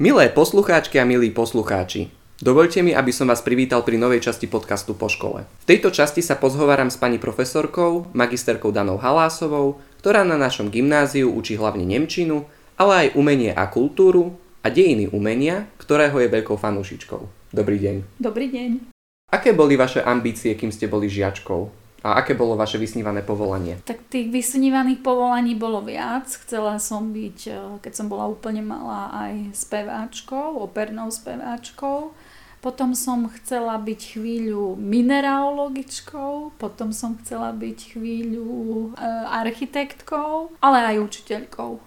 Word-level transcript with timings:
Milé 0.00 0.32
poslucháčky 0.32 0.96
a 0.96 1.04
milí 1.04 1.28
poslucháči, 1.28 2.08
dovolte 2.40 2.80
mi, 2.80 2.96
aby 2.96 3.12
som 3.12 3.28
vás 3.28 3.44
privítal 3.44 3.84
pri 3.84 4.00
novej 4.00 4.24
časti 4.24 4.48
podcastu 4.48 4.96
po 4.96 5.12
škole. 5.12 5.44
V 5.44 5.68
tejto 5.68 5.92
časti 5.92 6.24
sa 6.24 6.40
pozhováram 6.40 6.88
s 6.88 6.96
pani 6.96 7.20
profesorkou, 7.20 8.08
magisterkou 8.16 8.72
Danou 8.72 8.96
Halásovou, 8.96 9.76
ktorá 10.00 10.24
na 10.24 10.40
našom 10.40 10.72
gymnáziu 10.72 11.28
učí 11.28 11.60
hlavne 11.60 11.84
Nemčinu, 11.84 12.48
ale 12.80 12.92
aj 12.96 13.08
umenie 13.12 13.52
a 13.52 13.68
kultúru 13.68 14.40
a 14.64 14.72
dejiny 14.72 15.12
umenia, 15.12 15.68
ktorého 15.76 16.16
je 16.16 16.32
veľkou 16.32 16.56
fanúšičkou. 16.56 17.52
Dobrý 17.52 17.76
deň. 17.76 18.24
Dobrý 18.24 18.48
deň. 18.48 18.88
Aké 19.28 19.52
boli 19.52 19.76
vaše 19.76 20.00
ambície, 20.00 20.56
kým 20.56 20.72
ste 20.72 20.88
boli 20.88 21.12
žiačkou? 21.12 21.79
A 22.00 22.24
aké 22.24 22.32
bolo 22.32 22.56
vaše 22.56 22.80
vysnívané 22.80 23.20
povolanie? 23.20 23.76
Tak 23.84 24.08
tých 24.08 24.32
vysnívaných 24.32 25.04
povolaní 25.04 25.52
bolo 25.52 25.84
viac. 25.84 26.24
Chcela 26.32 26.80
som 26.80 27.12
byť, 27.12 27.38
eh, 27.48 27.56
keď 27.84 27.92
som 27.92 28.06
bola 28.08 28.24
úplne 28.24 28.64
malá, 28.64 29.12
aj 29.12 29.52
speváčkou, 29.52 30.60
opernou 30.64 31.12
speváčkou. 31.12 32.16
Potom 32.60 32.92
som 32.92 33.24
chcela 33.40 33.80
byť 33.80 34.20
chvíľu 34.20 34.76
mineralogičkou, 34.76 36.60
potom 36.60 36.92
som 36.92 37.16
chcela 37.24 37.56
byť 37.56 37.96
chvíľu 37.96 38.92
e, 38.92 39.00
architektkou, 39.32 40.60
ale 40.60 40.78
aj 40.92 40.96
učiteľkou. 41.00 41.80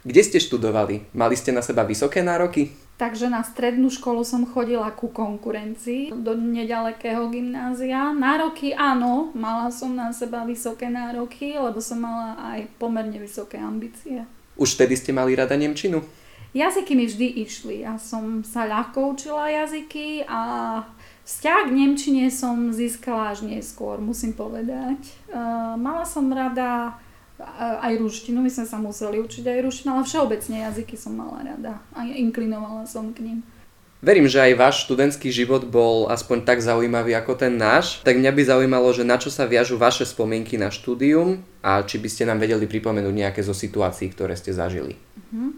Kde 0.00 0.22
ste 0.24 0.40
študovali? 0.40 1.12
Mali 1.12 1.36
ste 1.36 1.52
na 1.52 1.60
seba 1.60 1.84
vysoké 1.84 2.24
nároky? 2.24 2.72
Takže 3.00 3.32
na 3.32 3.40
strednú 3.40 3.88
školu 3.88 4.20
som 4.28 4.44
chodila 4.44 4.92
ku 4.92 5.08
konkurencii 5.08 6.12
do 6.12 6.36
nedalekého 6.36 7.32
gymnázia. 7.32 8.12
Nároky 8.12 8.76
áno, 8.76 9.32
mala 9.32 9.72
som 9.72 9.96
na 9.96 10.12
seba 10.12 10.44
vysoké 10.44 10.92
nároky, 10.92 11.56
lebo 11.56 11.80
som 11.80 12.04
mala 12.04 12.36
aj 12.52 12.68
pomerne 12.76 13.16
vysoké 13.16 13.56
ambície. 13.56 14.28
Už 14.60 14.76
vtedy 14.76 15.00
ste 15.00 15.16
mali 15.16 15.32
rada 15.32 15.56
Nemčinu? 15.56 16.04
Jazyky 16.52 16.92
mi 16.92 17.08
vždy 17.08 17.40
išli. 17.40 17.88
Ja 17.88 17.96
som 17.96 18.44
sa 18.44 18.68
ľahko 18.68 19.16
učila 19.16 19.48
jazyky 19.48 20.28
a 20.28 20.40
vzťah 21.24 21.72
k 21.72 21.72
Nemčine 21.72 22.28
som 22.28 22.68
získala 22.68 23.32
až 23.32 23.48
neskôr, 23.48 23.96
musím 23.96 24.36
povedať. 24.36 25.00
Uh, 25.32 25.72
mala 25.80 26.04
som 26.04 26.28
rada 26.28 27.00
aj 27.80 27.96
ruštinu, 27.98 28.44
my 28.44 28.50
sme 28.52 28.66
sa 28.68 28.76
museli 28.76 29.18
učiť 29.20 29.44
aj 29.46 29.58
ruštinu, 29.64 29.88
ale 29.96 30.04
všeobecne 30.04 30.56
jazyky 30.68 30.94
som 30.96 31.16
mala 31.16 31.44
rada 31.44 31.80
a 31.96 32.04
inklinovala 32.04 32.84
som 32.84 33.10
k 33.10 33.24
ním. 33.24 33.38
Verím, 34.00 34.24
že 34.32 34.40
aj 34.40 34.56
váš 34.56 34.76
študentský 34.88 35.28
život 35.28 35.68
bol 35.68 36.08
aspoň 36.08 36.48
tak 36.48 36.64
zaujímavý 36.64 37.12
ako 37.20 37.36
ten 37.36 37.60
náš. 37.60 38.00
Tak 38.00 38.16
mňa 38.16 38.32
by 38.32 38.42
zaujímalo, 38.48 38.88
že 38.96 39.04
na 39.04 39.20
čo 39.20 39.28
sa 39.28 39.44
viažu 39.44 39.76
vaše 39.76 40.08
spomienky 40.08 40.56
na 40.56 40.72
štúdium 40.72 41.44
a 41.60 41.84
či 41.84 42.00
by 42.00 42.08
ste 42.08 42.24
nám 42.24 42.40
vedeli 42.40 42.64
pripomenúť 42.64 43.12
nejaké 43.12 43.44
zo 43.44 43.52
situácií, 43.52 44.08
ktoré 44.08 44.40
ste 44.40 44.56
zažili. 44.56 44.96
Uh-huh. 44.96 45.52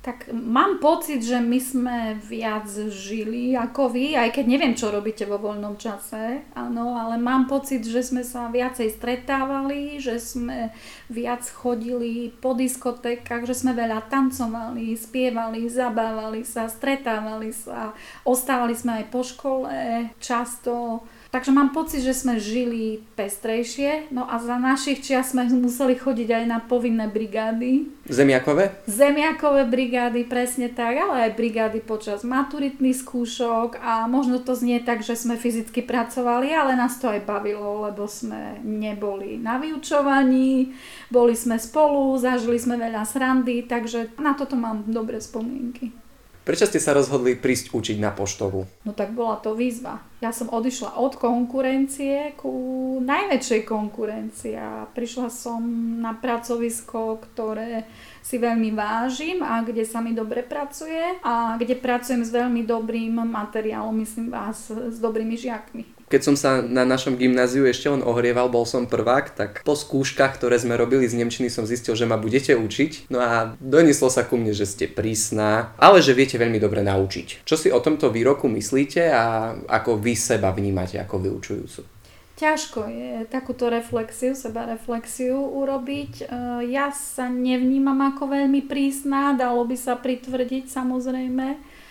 Tak 0.00 0.32
mám 0.32 0.80
pocit, 0.80 1.20
že 1.20 1.44
my 1.44 1.60
sme 1.60 1.98
viac 2.16 2.64
žili 2.88 3.52
ako 3.52 3.92
vy, 3.92 4.16
aj 4.16 4.32
keď 4.32 4.44
neviem, 4.48 4.72
čo 4.72 4.88
robíte 4.88 5.28
vo 5.28 5.36
voľnom 5.36 5.76
čase, 5.76 6.40
áno, 6.56 6.96
ale 6.96 7.20
mám 7.20 7.44
pocit, 7.44 7.84
že 7.84 8.00
sme 8.00 8.24
sa 8.24 8.48
viacej 8.48 8.96
stretávali, 8.96 10.00
že 10.00 10.16
sme 10.16 10.72
viac 11.12 11.44
chodili 11.52 12.32
po 12.32 12.56
diskotékach, 12.56 13.44
že 13.44 13.52
sme 13.52 13.76
veľa 13.76 14.08
tancovali, 14.08 14.96
spievali, 14.96 15.68
zabávali 15.68 16.48
sa, 16.48 16.64
stretávali 16.64 17.52
sa, 17.52 17.92
ostávali 18.24 18.72
sme 18.72 19.04
aj 19.04 19.06
po 19.12 19.20
škole 19.20 19.68
často 20.16 21.04
Takže 21.30 21.54
mám 21.54 21.70
pocit, 21.70 22.02
že 22.02 22.10
sme 22.10 22.42
žili 22.42 23.06
pestrejšie, 23.14 24.10
no 24.10 24.26
a 24.26 24.42
za 24.42 24.58
našich 24.58 24.98
čias 24.98 25.30
sme 25.30 25.46
museli 25.46 25.94
chodiť 25.94 26.26
aj 26.26 26.44
na 26.50 26.58
povinné 26.58 27.06
brigády. 27.06 27.86
Zemiakové? 28.10 28.74
Zemiakové 28.90 29.62
brigády, 29.62 30.26
presne 30.26 30.66
tak, 30.66 30.98
ale 30.98 31.30
aj 31.30 31.38
brigády 31.38 31.78
počas 31.86 32.26
maturitných 32.26 32.98
skúšok 32.98 33.78
a 33.78 34.10
možno 34.10 34.42
to 34.42 34.58
znie 34.58 34.82
tak, 34.82 35.06
že 35.06 35.14
sme 35.14 35.38
fyzicky 35.38 35.86
pracovali, 35.86 36.50
ale 36.50 36.74
nás 36.74 36.98
to 36.98 37.06
aj 37.06 37.22
bavilo, 37.22 37.86
lebo 37.86 38.10
sme 38.10 38.58
neboli 38.66 39.38
na 39.38 39.62
vyučovaní, 39.62 40.74
boli 41.14 41.38
sme 41.38 41.62
spolu, 41.62 42.18
zažili 42.18 42.58
sme 42.58 42.74
veľa 42.74 43.06
srandy, 43.06 43.70
takže 43.70 44.18
na 44.18 44.34
toto 44.34 44.58
mám 44.58 44.82
dobré 44.90 45.22
spomienky. 45.22 45.94
Prečo 46.40 46.64
ste 46.64 46.80
sa 46.80 46.96
rozhodli 46.96 47.36
prísť 47.36 47.76
učiť 47.76 47.96
na 48.00 48.10
poštovu? 48.10 48.64
No 48.88 48.92
tak 48.96 49.12
bola 49.12 49.36
to 49.36 49.52
výzva. 49.52 50.00
Ja 50.24 50.32
som 50.32 50.48
odišla 50.48 50.96
od 50.96 51.20
konkurencie 51.20 52.32
ku 52.40 52.96
najväčšej 53.04 53.62
konkurencii 53.68 54.56
a 54.56 54.88
prišla 54.88 55.28
som 55.28 55.60
na 56.00 56.16
pracovisko, 56.16 57.20
ktoré 57.20 57.84
si 58.24 58.40
veľmi 58.40 58.72
vážim 58.72 59.44
a 59.44 59.60
kde 59.60 59.84
sa 59.84 60.00
mi 60.00 60.16
dobre 60.16 60.40
pracuje 60.40 61.20
a 61.20 61.60
kde 61.60 61.76
pracujem 61.76 62.24
s 62.24 62.32
veľmi 62.32 62.64
dobrým 62.64 63.20
materiálom, 63.20 63.96
myslím 64.00 64.32
vás, 64.32 64.72
s 64.72 64.96
dobrými 64.96 65.36
žiakmi. 65.36 65.99
Keď 66.10 66.20
som 66.26 66.34
sa 66.34 66.58
na 66.58 66.82
našom 66.82 67.14
gymnáziu 67.14 67.70
ešte 67.70 67.86
len 67.86 68.02
ohrieval, 68.02 68.50
bol 68.50 68.66
som 68.66 68.90
prvák, 68.90 69.30
tak 69.38 69.50
po 69.62 69.78
skúškach, 69.78 70.34
ktoré 70.34 70.58
sme 70.58 70.74
robili 70.74 71.06
z 71.06 71.14
Nemčiny, 71.22 71.46
som 71.46 71.70
zistil, 71.70 71.94
že 71.94 72.02
ma 72.02 72.18
budete 72.18 72.58
učiť. 72.58 73.14
No 73.14 73.22
a 73.22 73.54
donieslo 73.62 74.10
sa 74.10 74.26
ku 74.26 74.34
mne, 74.34 74.50
že 74.50 74.66
ste 74.66 74.90
prísna, 74.90 75.70
ale 75.78 76.02
že 76.02 76.18
viete 76.18 76.34
veľmi 76.34 76.58
dobre 76.58 76.82
naučiť. 76.82 77.46
Čo 77.46 77.54
si 77.54 77.70
o 77.70 77.78
tomto 77.78 78.10
výroku 78.10 78.50
myslíte 78.50 79.06
a 79.06 79.54
ako 79.70 80.02
vy 80.02 80.18
seba 80.18 80.50
vnímate 80.50 80.98
ako 80.98 81.22
vyučujúcu? 81.30 82.00
Ťažko 82.40 82.88
je 82.88 83.12
takúto 83.28 83.68
reflexiu, 83.68 84.32
seba 84.32 84.64
reflexiu 84.64 85.36
urobiť. 85.36 86.24
E, 86.24 86.72
ja 86.72 86.88
sa 86.88 87.28
nevnímam 87.28 88.00
ako 88.00 88.32
veľmi 88.32 88.64
prísna, 88.64 89.36
dalo 89.36 89.60
by 89.68 89.76
sa 89.76 90.00
pritvrdiť 90.00 90.72
samozrejme 90.72 91.46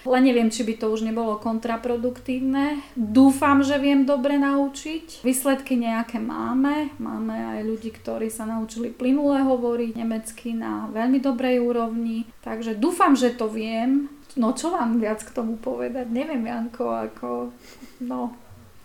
len 0.08 0.24
neviem, 0.24 0.48
či 0.48 0.64
by 0.64 0.80
to 0.80 0.88
už 0.92 1.04
nebolo 1.04 1.36
kontraproduktívne. 1.40 2.80
Dúfam, 2.96 3.60
že 3.66 3.76
viem 3.82 4.08
dobre 4.08 4.40
naučiť. 4.40 5.24
Výsledky 5.28 5.76
nejaké 5.76 6.24
máme. 6.24 6.96
Máme 7.02 7.60
aj 7.60 7.68
ľudí, 7.68 7.92
ktorí 7.92 8.32
sa 8.32 8.48
naučili 8.48 8.94
plynule 8.94 9.44
hovoriť 9.44 9.92
nemecky 10.00 10.56
na 10.56 10.88
veľmi 10.94 11.20
dobrej 11.20 11.60
úrovni. 11.60 12.24
Takže 12.46 12.80
dúfam, 12.80 13.20
že 13.20 13.36
to 13.36 13.52
viem. 13.52 14.08
No 14.40 14.56
čo 14.56 14.72
vám 14.72 15.04
viac 15.04 15.20
k 15.26 15.36
tomu 15.36 15.60
povedať? 15.60 16.08
Neviem, 16.08 16.48
Janko, 16.48 16.96
ako... 16.96 17.52
No, 18.00 18.32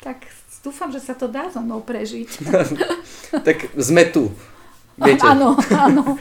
tak 0.03 0.27
dúfam, 0.65 0.91
že 0.91 0.99
sa 0.99 1.15
to 1.15 1.31
dá 1.31 1.47
so 1.53 1.63
mnou 1.63 1.85
prežiť. 1.85 2.31
tak 3.47 3.71
sme 3.79 4.09
tu. 4.09 4.35
Viete? 4.95 5.27
Áno, 5.27 5.59
áno. 5.75 6.15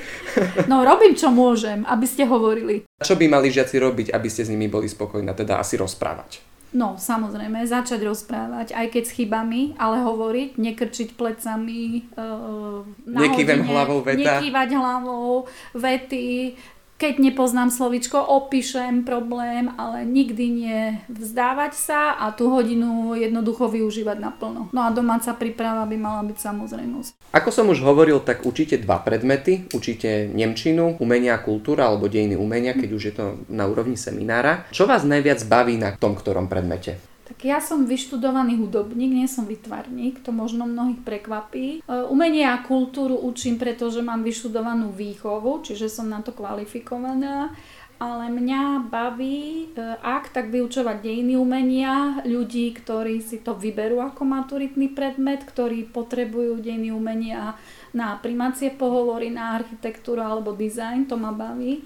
No 0.65 0.81
robím, 0.81 1.13
čo 1.13 1.29
môžem, 1.29 1.85
aby 1.85 2.09
ste 2.09 2.25
hovorili. 2.25 2.89
Čo 3.05 3.13
by 3.13 3.25
mali 3.29 3.53
žiaci 3.53 3.77
robiť, 3.77 4.07
aby 4.09 4.27
ste 4.29 4.45
s 4.45 4.49
nimi 4.49 4.65
boli 4.65 4.89
spokojní? 4.89 5.29
Teda 5.37 5.61
asi 5.61 5.77
rozprávať. 5.77 6.53
No, 6.73 6.97
samozrejme, 6.97 7.69
začať 7.69 8.01
rozprávať, 8.01 8.73
aj 8.73 8.97
keď 8.97 9.03
s 9.05 9.13
chybami, 9.13 9.77
ale 9.77 10.01
hovoriť, 10.01 10.57
nekrčiť 10.57 11.13
plecami, 11.13 12.09
uh, 12.17 12.81
na 13.05 13.29
Nekývem 13.29 13.61
hlavou 13.61 14.01
veta. 14.01 14.41
Nekývať 14.41 14.69
hlavou, 14.73 15.45
vety, 15.77 16.57
keď 17.03 17.19
nepoznám 17.19 17.67
slovičko, 17.67 18.15
opíšem 18.15 19.03
problém, 19.03 19.67
ale 19.75 20.07
nikdy 20.07 20.45
nie 20.47 20.81
vzdávať 21.11 21.75
sa 21.75 22.15
a 22.15 22.31
tú 22.31 22.47
hodinu 22.47 23.11
jednoducho 23.19 23.67
využívať 23.67 24.23
naplno. 24.23 24.71
No 24.71 24.87
a 24.87 24.89
domáca 24.95 25.35
príprava 25.35 25.83
by 25.83 25.99
mala 25.99 26.23
byť 26.23 26.39
samozrejmosť. 26.39 27.35
Ako 27.35 27.51
som 27.51 27.67
už 27.67 27.83
hovoril, 27.83 28.23
tak 28.23 28.47
učíte 28.47 28.79
dva 28.79 29.03
predmety. 29.03 29.67
Učíte 29.75 30.31
Nemčinu, 30.31 30.95
umenia 31.03 31.35
kultúra 31.43 31.91
alebo 31.91 32.07
dejiny 32.07 32.39
umenia, 32.39 32.71
keď 32.71 32.89
už 32.95 33.03
je 33.03 33.13
to 33.19 33.25
na 33.51 33.67
úrovni 33.67 33.99
seminára. 33.99 34.63
Čo 34.71 34.87
vás 34.87 35.03
najviac 35.03 35.43
baví 35.43 35.75
na 35.75 35.91
tom 35.99 36.15
ktorom 36.15 36.47
predmete? 36.47 37.12
Tak 37.23 37.39
ja 37.47 37.63
som 37.63 37.87
vyštudovaný 37.87 38.59
hudobník, 38.59 39.15
nie 39.15 39.31
som 39.31 39.47
vytvarník, 39.47 40.19
to 40.27 40.35
možno 40.35 40.67
mnohých 40.67 41.07
prekvapí. 41.07 41.79
E, 41.79 42.03
umenie 42.11 42.43
a 42.43 42.59
kultúru 42.59 43.15
učím, 43.15 43.55
pretože 43.55 44.03
mám 44.03 44.27
vyštudovanú 44.27 44.91
výchovu, 44.91 45.63
čiže 45.63 45.87
som 45.87 46.11
na 46.11 46.19
to 46.19 46.35
kvalifikovaná 46.35 47.55
ale 48.03 48.27
mňa 48.27 48.91
baví, 48.91 49.71
e, 49.71 49.95
ak 50.03 50.35
tak 50.35 50.51
vyučovať 50.51 50.99
dejiny 50.99 51.39
umenia 51.39 52.19
ľudí, 52.27 52.75
ktorí 52.75 53.23
si 53.23 53.39
to 53.39 53.55
vyberú 53.55 54.03
ako 54.03 54.27
maturitný 54.27 54.91
predmet, 54.91 55.47
ktorí 55.47 55.87
potrebujú 55.87 56.59
dejiny 56.59 56.91
umenia 56.91 57.55
na 57.95 58.19
primácie 58.19 58.75
pohovory, 58.75 59.31
na 59.31 59.55
architektúru 59.55 60.19
alebo 60.19 60.51
dizajn, 60.51 61.07
to 61.07 61.15
ma 61.15 61.31
baví 61.31 61.85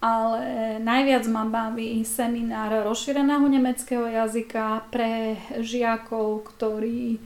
ale 0.00 0.80
najviac 0.80 1.28
ma 1.28 1.44
baví 1.44 2.00
seminár 2.04 2.88
rozšíreného 2.88 3.44
nemeckého 3.44 4.08
jazyka 4.08 4.88
pre 4.88 5.36
žiakov, 5.60 6.48
ktorí 6.48 7.20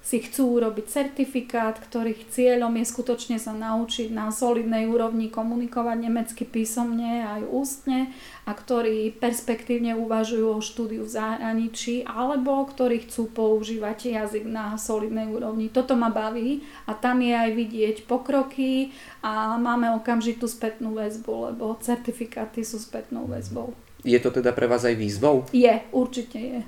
si 0.00 0.24
chcú 0.24 0.56
urobiť 0.56 0.86
certifikát, 0.88 1.76
ktorých 1.76 2.32
cieľom 2.32 2.72
je 2.80 2.84
skutočne 2.88 3.36
sa 3.36 3.52
naučiť 3.52 4.08
na 4.08 4.32
solidnej 4.32 4.88
úrovni 4.88 5.28
komunikovať 5.28 5.96
nemecky 6.00 6.48
písomne 6.48 7.20
aj 7.20 7.44
ústne 7.44 8.08
a 8.48 8.56
ktorí 8.56 9.12
perspektívne 9.20 9.92
uvažujú 10.00 10.56
o 10.56 10.64
štúdiu 10.64 11.04
v 11.04 11.14
zahraničí 11.14 12.08
alebo 12.08 12.64
ktorí 12.64 13.04
chcú 13.04 13.28
používať 13.28 14.16
jazyk 14.16 14.48
na 14.48 14.80
solidnej 14.80 15.28
úrovni. 15.28 15.68
Toto 15.68 15.92
ma 15.92 16.08
baví 16.08 16.64
a 16.88 16.96
tam 16.96 17.20
je 17.20 17.36
aj 17.36 17.50
vidieť 17.52 17.96
pokroky 18.08 18.96
a 19.20 19.60
máme 19.60 19.92
okamžitú 20.00 20.48
spätnú 20.48 20.96
väzbu, 20.96 21.52
lebo 21.52 21.76
certifikáty 21.76 22.64
sú 22.64 22.80
spätnou 22.80 23.28
väzbou. 23.28 23.76
Je 24.00 24.16
to 24.16 24.32
teda 24.32 24.56
pre 24.56 24.64
vás 24.64 24.88
aj 24.88 24.96
výzvou? 24.96 25.44
Je, 25.52 25.76
určite 25.92 26.40
je. 26.40 26.60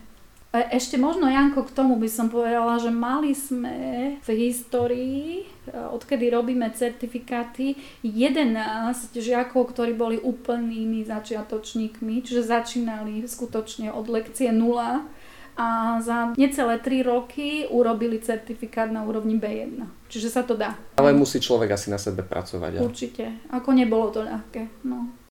E, 0.52 0.76
ešte 0.76 1.00
možno, 1.00 1.32
Janko, 1.32 1.64
k 1.64 1.72
tomu 1.72 1.96
by 1.96 2.08
som 2.12 2.28
povedala, 2.28 2.76
že 2.76 2.93
mali 2.93 3.32
sme 3.32 3.76
v 4.20 4.28
histórii, 4.37 5.49
e, 5.64 5.72
odkedy 5.72 6.28
robíme 6.28 6.69
certifikáty, 6.76 7.81
11 8.04 9.16
žiakov, 9.16 9.72
ktorí 9.72 9.96
boli 9.96 10.20
úplnými 10.20 11.08
začiatočníkmi, 11.08 12.20
čiže 12.20 12.44
začínali 12.44 13.25
skutočne 13.25 13.96
od 13.96 14.12
lekcie 14.12 14.52
0 14.52 15.08
a 15.56 16.00
za 16.00 16.32
necelé 16.37 16.81
3 16.81 17.00
roky 17.04 17.69
urobili 17.69 18.20
certifikát 18.20 18.88
na 18.93 19.04
úrovni 19.04 19.37
B1. 19.37 19.84
Čiže 20.08 20.28
sa 20.28 20.43
to 20.44 20.56
dá. 20.56 20.76
Ale 20.96 21.16
musí 21.16 21.40
človek 21.40 21.76
asi 21.76 21.93
na 21.93 22.00
sebe 22.00 22.25
pracovať. 22.25 22.76
Ja? 22.76 22.81
Určite. 22.81 23.25
Ako 23.52 23.72
nebolo 23.72 24.08
to 24.12 24.25
ľahké. 24.25 24.84
No. 24.84 25.22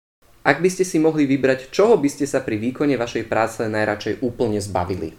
Ak 0.41 0.57
by 0.57 0.69
ste 0.73 0.81
si 0.81 0.97
mohli 0.97 1.29
vybrať, 1.29 1.69
čoho 1.69 2.01
by 2.01 2.09
ste 2.09 2.25
sa 2.25 2.41
pri 2.41 2.57
výkone 2.57 2.97
vašej 2.97 3.29
práce 3.29 3.61
najradšej 3.61 4.25
úplne 4.25 4.57
zbavili? 4.57 5.13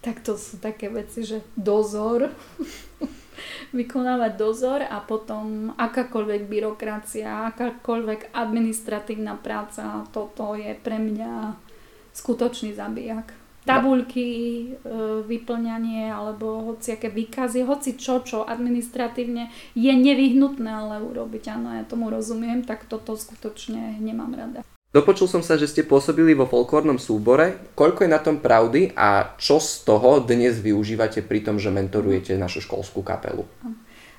Tak 0.00 0.24
to 0.24 0.40
sú 0.40 0.56
také 0.60 0.88
veci, 0.88 1.28
že 1.28 1.44
dozor, 1.52 2.32
vykonávať 3.78 4.32
dozor 4.40 4.80
a 4.80 5.00
potom 5.04 5.76
akákoľvek 5.76 6.48
byrokracia, 6.48 7.52
akákoľvek 7.52 8.32
administratívna 8.32 9.36
práca, 9.36 10.08
toto 10.08 10.56
je 10.56 10.72
pre 10.72 10.96
mňa 10.96 11.60
skutočný 12.16 12.72
zabijak 12.72 13.43
tabuľky, 13.64 14.28
e, 14.28 14.64
vyplňanie 15.24 16.12
alebo 16.12 16.72
hociaké 16.72 17.08
výkazy, 17.08 17.64
hoci 17.64 17.96
čo, 17.96 18.20
čo 18.20 18.44
administratívne 18.44 19.48
je 19.72 19.92
nevyhnutné 19.92 20.68
ale 20.68 21.00
urobiť. 21.00 21.44
Áno, 21.52 21.72
ja 21.72 21.84
tomu 21.84 22.12
rozumiem, 22.12 22.62
tak 22.62 22.84
toto 22.84 23.16
skutočne 23.16 23.98
nemám 24.00 24.32
rada. 24.36 24.60
Dopočul 24.94 25.26
som 25.26 25.42
sa, 25.42 25.58
že 25.58 25.66
ste 25.66 25.82
pôsobili 25.82 26.38
vo 26.38 26.46
folklórnom 26.46 27.02
súbore. 27.02 27.74
Koľko 27.74 28.06
je 28.06 28.14
na 28.14 28.22
tom 28.22 28.38
pravdy 28.38 28.94
a 28.94 29.34
čo 29.42 29.58
z 29.58 29.82
toho 29.82 30.22
dnes 30.22 30.62
využívate 30.62 31.26
pri 31.26 31.42
tom, 31.42 31.58
že 31.58 31.74
mentorujete 31.74 32.38
našu 32.38 32.62
školskú 32.62 33.02
kapelu? 33.02 33.42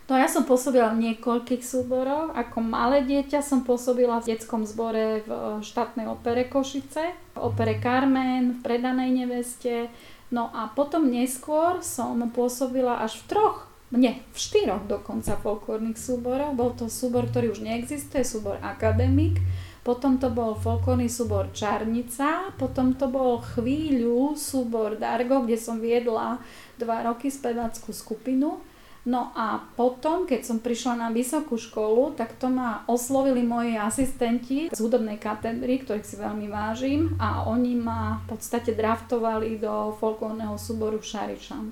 No 0.05 0.13
ja 0.21 0.29
som 0.29 0.45
pôsobila 0.45 0.93
v 0.93 1.01
niekoľkých 1.01 1.65
súboroch. 1.65 2.29
Ako 2.37 2.61
malé 2.61 3.01
dieťa 3.09 3.41
som 3.41 3.65
pôsobila 3.65 4.21
v 4.21 4.37
detskom 4.37 4.61
zbore 4.61 5.25
v 5.25 5.29
e, 5.33 5.41
štátnej 5.65 6.05
opere 6.05 6.45
Košice, 6.45 7.17
v 7.33 7.37
opere 7.41 7.81
Carmen, 7.81 8.53
v 8.53 8.59
Predanej 8.61 9.25
neveste. 9.25 9.89
No 10.29 10.53
a 10.53 10.69
potom 10.69 11.09
neskôr 11.09 11.81
som 11.81 12.21
pôsobila 12.29 13.01
až 13.01 13.17
v 13.25 13.33
troch, 13.33 13.65
nie, 13.89 14.21
v 14.29 14.37
štyroch 14.37 14.85
dokonca 14.85 15.41
folklórnych 15.41 15.97
súboroch. 15.97 16.53
Bol 16.53 16.77
to 16.77 16.85
súbor, 16.85 17.25
ktorý 17.25 17.57
už 17.57 17.65
neexistuje, 17.65 18.21
súbor 18.21 18.61
Akademik. 18.61 19.41
Potom 19.85 20.17
to 20.21 20.33
bol 20.33 20.57
folklórny 20.57 21.05
súbor 21.09 21.49
Čarnica, 21.53 22.53
potom 22.57 22.97
to 22.97 23.05
bol 23.05 23.41
chvíľu 23.57 24.33
súbor 24.33 24.97
Dargo, 24.97 25.45
kde 25.45 25.57
som 25.61 25.77
viedla 25.77 26.41
dva 26.77 27.05
roky 27.05 27.29
speváckú 27.29 27.93
skupinu. 27.93 28.61
No 29.05 29.29
a 29.37 29.61
potom, 29.77 30.25
keď 30.25 30.41
som 30.41 30.57
prišla 30.57 30.97
na 30.97 31.09
vysokú 31.13 31.61
školu, 31.61 32.17
tak 32.17 32.33
to 32.41 32.49
ma 32.49 32.81
oslovili 32.89 33.45
moji 33.45 33.77
asistenti 33.77 34.73
z 34.73 34.77
hudobnej 34.81 35.21
katedry, 35.21 35.85
ktorých 35.85 36.09
si 36.09 36.17
veľmi 36.17 36.49
vážim 36.49 37.13
a 37.21 37.45
oni 37.45 37.77
ma 37.77 38.25
v 38.25 38.33
podstate 38.33 38.73
draftovali 38.73 39.61
do 39.61 39.93
folklórneho 40.01 40.57
súboru 40.57 41.05
Šarišan. 41.05 41.69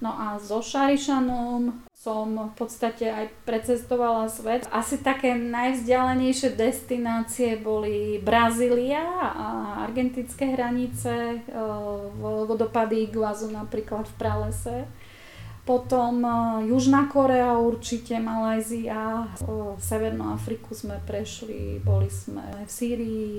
No 0.00 0.16
a 0.16 0.40
so 0.40 0.64
Šarišanom 0.64 1.84
som 1.92 2.48
v 2.48 2.54
podstate 2.56 3.12
aj 3.12 3.28
precestovala 3.44 4.32
svet. 4.32 4.64
Asi 4.72 4.96
také 5.04 5.36
najvzdialenejšie 5.36 6.56
destinácie 6.56 7.60
boli 7.60 8.16
Brazília 8.24 9.04
a 9.20 9.48
argentinské 9.84 10.56
hranice, 10.56 11.12
e, 11.12 11.38
vodopady 12.48 13.04
Iguazu 13.04 13.52
napríklad 13.52 14.08
v 14.08 14.16
Pralese 14.16 14.76
potom 15.64 16.24
e, 16.24 16.30
Južná 16.72 17.06
Korea 17.06 17.58
určite, 17.60 18.16
Malajzia, 18.16 19.28
Severnú 19.78 20.32
Afriku 20.32 20.72
sme 20.72 20.96
prešli, 21.04 21.78
boli 21.84 22.08
sme 22.08 22.42
v 22.64 22.70
Sýrii, 22.70 23.32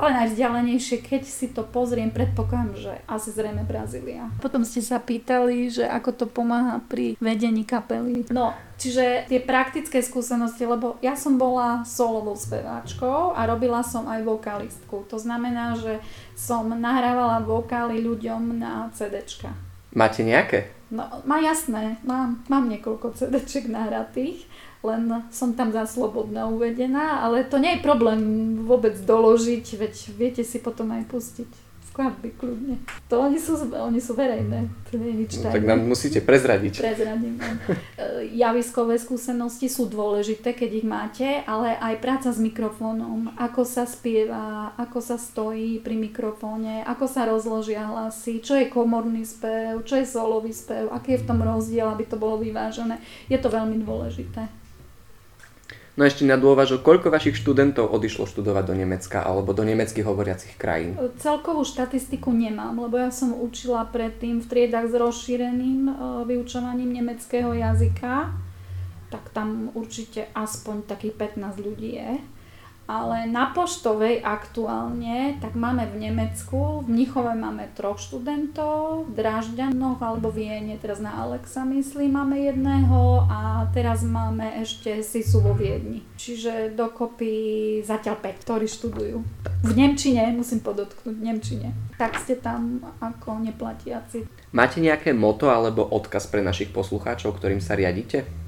ale 0.00 0.24
najvzdialenejšie, 0.24 1.04
keď 1.04 1.22
si 1.28 1.52
to 1.52 1.66
pozriem, 1.66 2.08
predpokladám, 2.08 2.72
že 2.78 2.92
asi 3.04 3.30
zrejme 3.34 3.68
Brazília. 3.68 4.32
Potom 4.40 4.64
ste 4.64 4.80
sa 4.80 4.96
pýtali, 5.02 5.68
že 5.68 5.84
ako 5.84 6.10
to 6.14 6.26
pomáha 6.26 6.80
pri 6.88 7.18
vedení 7.20 7.68
kapely. 7.68 8.24
No, 8.32 8.56
čiže 8.80 9.28
tie 9.28 9.40
praktické 9.42 10.00
skúsenosti, 10.00 10.64
lebo 10.64 10.96
ja 11.04 11.18
som 11.18 11.36
bola 11.36 11.84
solovou 11.84 12.38
speváčkou 12.38 13.36
a 13.36 13.40
robila 13.44 13.84
som 13.84 14.08
aj 14.08 14.24
vokalistku. 14.24 15.04
To 15.10 15.18
znamená, 15.20 15.76
že 15.76 16.00
som 16.32 16.70
nahrávala 16.70 17.44
vokály 17.44 18.00
ľuďom 18.00 18.56
na 18.56 18.88
CDčka. 18.94 19.67
Máte 19.92 20.20
nejaké? 20.24 20.72
No, 20.88 21.04
má 21.28 21.36
jasné, 21.44 22.00
mám, 22.00 22.40
mám 22.48 22.64
niekoľko 22.72 23.12
CD-ček 23.12 23.68
nahratých, 23.68 24.48
len 24.80 25.28
som 25.28 25.52
tam 25.52 25.68
za 25.68 25.84
slobodná 25.84 26.48
uvedená, 26.48 27.20
ale 27.20 27.44
to 27.44 27.60
nie 27.60 27.76
je 27.76 27.84
problém 27.84 28.20
vôbec 28.64 28.96
doložiť, 28.96 29.64
veď 29.76 29.94
viete 30.16 30.42
si 30.48 30.56
potom 30.64 30.88
aj 30.96 31.04
pustiť 31.12 31.67
skladby 31.98 32.30
kľudne. 32.38 32.78
To 33.10 33.26
oni 33.26 33.42
sú, 33.42 33.58
oni 33.74 33.98
sú 33.98 34.14
verejné, 34.14 34.70
to 34.86 35.02
nie 35.02 35.10
je 35.10 35.16
nič 35.18 35.30
no, 35.42 35.50
Tak 35.50 35.66
nám 35.66 35.82
musíte 35.82 36.22
prezradiť. 36.22 36.78
Prezradím. 36.78 37.42
E, 37.98 38.30
javiskové 38.38 39.02
skúsenosti 39.02 39.66
sú 39.66 39.90
dôležité, 39.90 40.54
keď 40.54 40.70
ich 40.70 40.86
máte, 40.86 41.26
ale 41.42 41.74
aj 41.74 41.98
práca 41.98 42.30
s 42.30 42.38
mikrofónom, 42.38 43.34
ako 43.34 43.66
sa 43.66 43.82
spieva, 43.82 44.70
ako 44.78 45.02
sa 45.02 45.18
stojí 45.18 45.82
pri 45.82 45.98
mikrofóne, 45.98 46.86
ako 46.86 47.10
sa 47.10 47.26
rozložia 47.26 47.82
hlasy, 47.82 48.38
čo 48.38 48.54
je 48.54 48.70
komorný 48.70 49.26
spev, 49.26 49.82
čo 49.82 49.98
je 49.98 50.06
solový 50.06 50.54
spev, 50.54 50.94
aký 50.94 51.18
je 51.18 51.22
v 51.26 51.26
tom 51.26 51.42
rozdiel, 51.42 51.90
aby 51.90 52.06
to 52.06 52.14
bolo 52.14 52.38
vyvážené. 52.38 53.02
Je 53.26 53.42
to 53.42 53.50
veľmi 53.50 53.82
dôležité. 53.82 54.67
No 55.98 56.06
ešte 56.06 56.22
na 56.22 56.38
dôvažok, 56.38 56.86
koľko 56.86 57.10
vašich 57.10 57.34
študentov 57.42 57.90
odišlo 57.90 58.30
študovať 58.30 58.70
do 58.70 58.74
Nemecka 58.78 59.18
alebo 59.18 59.50
do 59.50 59.66
nemeckých 59.66 60.06
hovoriacich 60.06 60.54
krajín? 60.54 60.94
Celkovú 61.18 61.66
štatistiku 61.66 62.30
nemám, 62.30 62.78
lebo 62.78 63.02
ja 63.02 63.10
som 63.10 63.34
učila 63.34 63.82
predtým 63.90 64.38
v 64.38 64.46
triedach 64.46 64.86
s 64.86 64.94
rozšíreným 64.94 65.90
e, 65.90 65.92
vyučovaním 66.30 66.94
nemeckého 67.02 67.50
jazyka, 67.50 68.30
tak 69.10 69.26
tam 69.34 69.74
určite 69.74 70.30
aspoň 70.38 70.86
takých 70.86 71.34
15 71.34 71.66
ľudí 71.66 71.98
je 71.98 72.10
ale 72.88 73.28
na 73.28 73.52
poštovej 73.52 74.24
aktuálne, 74.24 75.36
tak 75.44 75.52
máme 75.52 75.84
v 75.92 76.08
Nemecku, 76.08 76.80
v 76.80 76.88
Mnichove 76.88 77.36
máme 77.36 77.68
troch 77.76 78.00
študentov, 78.00 79.04
v 79.04 79.12
Dražďanoch 79.12 80.00
alebo 80.00 80.32
v 80.32 80.48
Viene, 80.48 80.80
teraz 80.80 80.96
na 80.96 81.12
Alexa 81.12 81.68
myslím 81.68 82.16
máme 82.16 82.40
jedného 82.40 83.28
a 83.28 83.68
teraz 83.76 84.00
máme 84.00 84.64
ešte 84.64 85.04
Sisu 85.04 85.44
vo 85.44 85.52
Viedni. 85.52 86.00
Čiže 86.16 86.72
dokopy 86.72 87.30
zatiaľ 87.84 88.24
5, 88.24 88.44
ktorí 88.48 88.64
študujú. 88.64 89.16
V 89.68 89.72
Nemčine, 89.76 90.32
musím 90.32 90.64
podotknúť, 90.64 91.12
v 91.12 91.22
Nemčine. 91.28 91.68
Tak 92.00 92.16
ste 92.16 92.40
tam 92.40 92.80
ako 93.04 93.44
neplatiaci. 93.44 94.24
Máte 94.56 94.80
nejaké 94.80 95.12
moto 95.12 95.52
alebo 95.52 95.84
odkaz 95.84 96.24
pre 96.32 96.40
našich 96.40 96.72
poslucháčov, 96.72 97.36
ktorým 97.36 97.60
sa 97.60 97.76
riadite? 97.76 98.47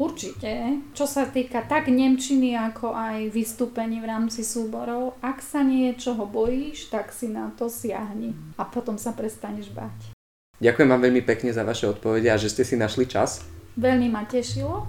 Určite. 0.00 0.80
Čo 0.96 1.04
sa 1.04 1.28
týka 1.28 1.60
tak 1.68 1.92
Nemčiny, 1.92 2.56
ako 2.56 2.96
aj 2.96 3.36
vystúpení 3.36 4.00
v 4.00 4.08
rámci 4.08 4.40
súborov, 4.40 5.20
ak 5.20 5.44
sa 5.44 5.60
niečoho 5.60 6.24
bojíš, 6.24 6.88
tak 6.88 7.12
si 7.12 7.28
na 7.28 7.52
to 7.52 7.68
siahni 7.68 8.32
a 8.56 8.64
potom 8.64 8.96
sa 8.96 9.12
prestaneš 9.12 9.68
báť. 9.68 10.16
Ďakujem 10.56 10.88
vám 10.88 11.04
veľmi 11.04 11.20
pekne 11.20 11.52
za 11.52 11.68
vaše 11.68 11.84
odpovede 11.84 12.32
a 12.32 12.40
že 12.40 12.48
ste 12.48 12.64
si 12.64 12.80
našli 12.80 13.04
čas. 13.04 13.44
Veľmi 13.76 14.08
ma 14.08 14.24
tešilo. 14.24 14.88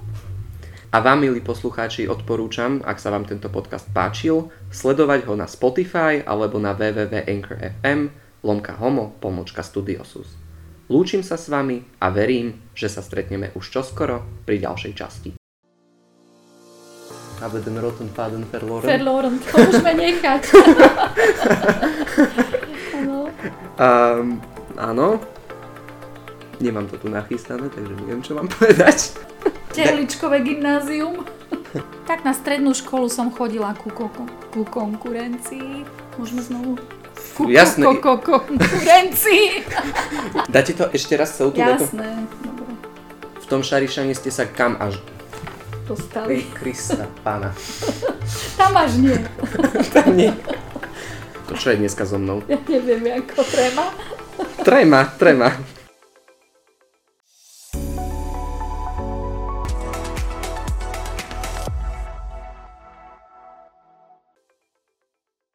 A 0.92 1.00
vám, 1.00 1.24
milí 1.24 1.44
poslucháči, 1.44 2.08
odporúčam, 2.08 2.80
ak 2.84 2.96
sa 2.96 3.12
vám 3.12 3.28
tento 3.28 3.52
podcast 3.52 3.88
páčil, 3.92 4.48
sledovať 4.72 5.28
ho 5.28 5.36
na 5.36 5.44
Spotify 5.44 6.24
alebo 6.24 6.56
na 6.56 6.72
www.anchor.fm 6.72 8.00
lomka 8.44 8.76
homo 8.76 9.12
pomočka 9.20 9.60
studiosus. 9.60 10.40
Lúčim 10.92 11.24
sa 11.24 11.40
s 11.40 11.48
vami 11.48 11.80
a 12.04 12.12
verím, 12.12 12.68
že 12.76 12.84
sa 12.84 13.00
stretneme 13.00 13.56
už 13.56 13.64
čoskoro 13.72 14.44
pri 14.44 14.60
ďalšej 14.60 14.92
časti. 14.92 15.30
Aber 17.40 17.64
den 17.64 17.80
roten 17.80 18.12
Faden 18.12 18.44
verloren. 18.44 18.84
Verloren, 18.84 19.34
to 19.40 19.56
môžeme 19.56 19.92
nechať. 19.96 20.42
áno. 23.00 23.32
Um, 23.80 24.36
áno. 24.76 25.16
Nemám 26.60 26.84
to 26.92 27.00
tu 27.00 27.08
nachystané, 27.08 27.72
takže 27.72 27.96
neviem, 27.96 28.20
čo 28.20 28.36
mám 28.36 28.52
povedať. 28.52 29.16
Tehličkové 29.72 30.44
gymnázium. 30.44 31.24
tak 32.04 32.20
na 32.20 32.36
strednú 32.36 32.76
školu 32.76 33.08
som 33.08 33.32
chodila 33.32 33.72
ku, 33.80 33.88
ku 34.52 34.62
konkurencii. 34.68 35.88
Môžeme 36.20 36.44
znovu 36.44 36.76
Ku, 36.76 37.01
Jasné. 37.48 37.84
Ko, 37.98 38.18
ko, 38.20 38.40
konkurencii. 38.44 39.64
Dáte 40.52 40.72
to 40.76 40.88
ešte 40.92 41.16
raz 41.16 41.32
celú 41.34 41.50
tú 41.54 41.62
Jasné. 41.62 42.26
Dobre. 42.44 42.70
V 43.42 43.46
tom 43.48 43.60
šarišane 43.64 44.14
ste 44.14 44.30
sa 44.30 44.44
kam 44.48 44.76
až 44.78 45.00
dostali? 45.86 46.46
Krista, 46.56 47.06
pána. 47.26 47.52
Tam 48.56 48.72
až 48.76 48.92
nie. 48.98 49.18
Tam 49.92 50.14
nie. 50.16 50.32
to 51.48 51.52
čo 51.58 51.74
je 51.74 51.76
dneska 51.84 52.08
so 52.08 52.16
mnou? 52.16 52.40
Ja 52.48 52.56
neviem, 52.64 53.20
ako 53.20 53.44
treba. 53.44 53.92
Trema, 54.62 55.04
trema. 55.18 55.52